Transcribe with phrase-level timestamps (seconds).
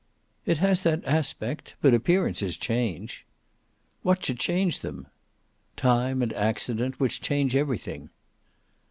[0.47, 3.23] "It has that aspect; but appearances change."
[4.01, 5.05] "What should change them?"
[5.75, 8.09] "Time and accident, which change everything."